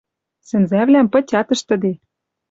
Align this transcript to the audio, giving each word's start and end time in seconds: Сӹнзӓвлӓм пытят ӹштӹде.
Сӹнзӓвлӓм 0.47 1.07
пытят 1.13 1.47
ӹштӹде. 1.55 1.93